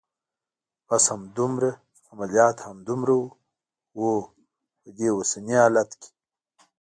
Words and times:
بس 0.87 1.05
همدومره؟ 1.13 1.71
عملیات 2.11 2.57
همدومره 2.67 3.13
و؟ 3.19 3.25
هو، 3.97 4.09
په 4.81 4.89
دې 4.97 5.07
اوسني 5.15 5.55
حالت 5.63 5.91
کې. 6.01 6.09